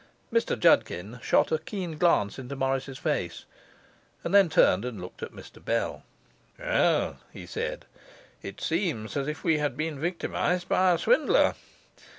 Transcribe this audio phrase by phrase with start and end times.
[0.33, 3.45] Mr Judkin shot a keen glance into Morris's face;
[4.23, 6.01] and then turned and looked at Mr Bell.
[6.57, 7.85] 'Well,' he said,
[8.41, 11.53] 'it seems as if we had been victimized by a swindler.